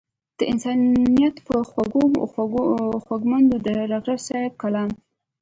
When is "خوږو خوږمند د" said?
1.69-3.67